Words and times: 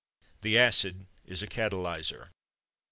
The 0.41 0.57
acid 0.57 1.05
is 1.27 1.43
a 1.43 1.47
catalyzer. 1.47 2.29